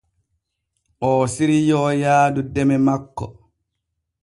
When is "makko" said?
2.89-3.25